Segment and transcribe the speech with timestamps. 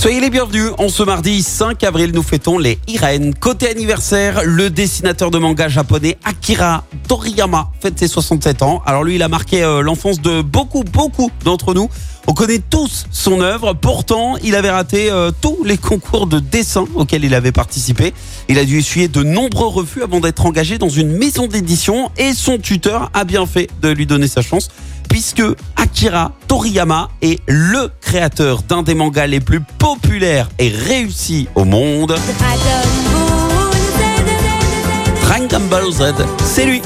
[0.00, 0.70] Soyez les bienvenus.
[0.78, 3.34] En ce mardi 5 avril, nous fêtons les Irène.
[3.34, 8.80] Côté anniversaire, le dessinateur de manga japonais Akira Toriyama fête ses 67 ans.
[8.86, 11.90] Alors lui, il a marqué euh, l'enfance de beaucoup, beaucoup d'entre nous.
[12.26, 13.74] On connaît tous son œuvre.
[13.74, 18.14] Pourtant, il avait raté euh, tous les concours de dessin auxquels il avait participé.
[18.48, 22.32] Il a dû essuyer de nombreux refus avant d'être engagé dans une maison d'édition et
[22.32, 24.70] son tuteur a bien fait de lui donner sa chance
[25.10, 25.42] puisque
[25.76, 32.16] Akira Toriyama est le créateur d'un des mangas les plus populaires et réussis au monde.
[35.22, 36.82] Dragon Ball Z, c'est lui.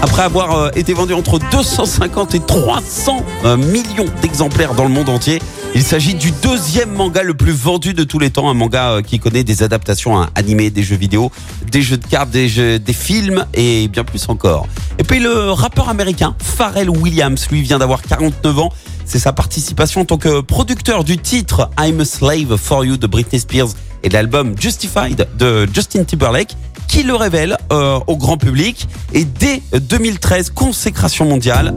[0.00, 5.10] Après avoir euh, été vendu entre 250 et 300 euh, millions d'exemplaires dans le monde
[5.10, 5.42] entier,
[5.74, 9.02] il s'agit du deuxième manga le plus vendu de tous les temps, un manga euh,
[9.02, 11.30] qui connaît des adaptations hein, animées, des jeux vidéo,
[11.70, 14.66] des jeux de cartes, des, jeux, des films et bien plus encore.
[14.98, 18.72] Et puis le rappeur américain Pharrell Williams, lui vient d'avoir 49 ans.
[19.10, 23.08] C'est sa participation en tant que producteur du titre I'm a Slave for You de
[23.08, 23.70] Britney Spears
[24.04, 26.54] et de l'album Justified de Justin Timberlake
[26.86, 28.86] qui le révèle euh, au grand public.
[29.12, 31.74] Et dès 2013, consécration mondiale.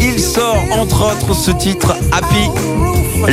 [0.00, 2.48] Il sort entre autres ce titre Happy,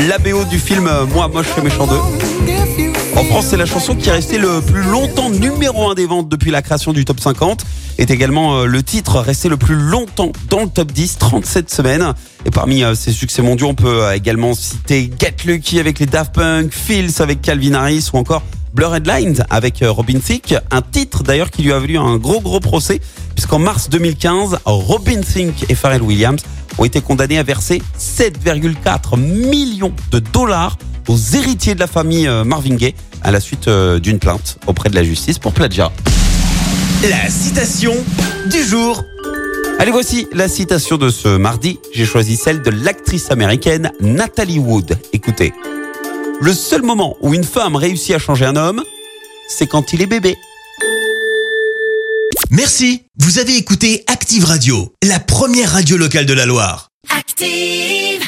[0.08, 2.87] la du film Moi moche et méchant 2.
[3.18, 6.30] En France, c'est la chanson qui est restée le plus longtemps numéro 1 des ventes
[6.30, 7.66] depuis la création du top 50.
[7.98, 12.14] Est également euh, le titre resté le plus longtemps dans le top 10, 37 semaines.
[12.46, 16.06] Et parmi euh, ses succès mondiaux, on peut euh, également citer Get Lucky avec les
[16.06, 18.44] Daft Punk, Feels avec Calvin Harris ou encore
[18.76, 20.54] Blur Headlines avec Robin Thicke.
[20.70, 23.02] Un titre d'ailleurs qui lui a valu un gros gros procès
[23.34, 26.44] puisqu'en mars 2015, Robin Thicke et Pharrell Williams
[26.78, 32.76] ont été condamnés à verser 7,4 millions de dollars aux héritiers de la famille Marvin
[32.76, 35.92] Gaye à la suite d'une plainte auprès de la justice pour plagiat.
[37.04, 37.94] La citation
[38.50, 39.04] du jour.
[39.80, 41.80] Allez, voici la citation de ce mardi.
[41.94, 44.98] J'ai choisi celle de l'actrice américaine Natalie Wood.
[45.14, 45.54] Écoutez.
[46.42, 48.84] Le seul moment où une femme réussit à changer un homme,
[49.48, 50.36] c'est quand il est bébé.
[52.50, 53.04] Merci.
[53.20, 56.90] Vous avez écouté Active Radio, la première radio locale de la Loire.
[57.16, 58.27] Active.